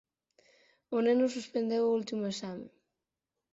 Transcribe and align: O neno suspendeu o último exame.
O 0.95 0.97
neno 1.05 1.25
suspendeu 1.35 1.83
o 1.85 1.95
último 1.99 2.23
exame. 2.33 2.67